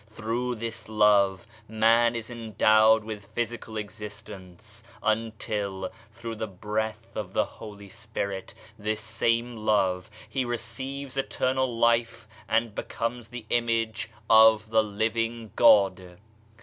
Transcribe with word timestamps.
Through 0.09 0.55
this 0.55 0.89
love 0.89 1.45
man 1.67 2.15
is 2.15 2.31
endowed 2.31 3.03
with 3.03 3.27
physical 3.35 3.77
exist 3.77 4.29
ence, 4.29 4.83
until, 5.03 5.91
through 6.11 6.33
the 6.37 6.47
Breath 6.47 7.15
of 7.15 7.33
the 7.33 7.45
Holy 7.45 7.87
Spirit 7.87 8.55
this 8.79 8.99
same 8.99 9.55
love 9.55 10.09
he 10.27 10.43
receives 10.43 11.17
eternal 11.17 11.77
life 11.77 12.27
and 12.49 12.73
becomes 12.73 13.27
the 13.27 13.45
image 13.51 14.09
of 14.27 14.71
the 14.71 14.81
Living 14.81 15.51
God. 15.55 16.17